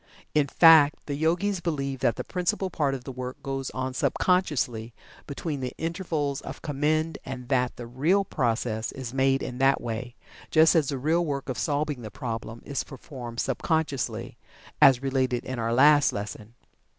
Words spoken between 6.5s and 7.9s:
commend, and that the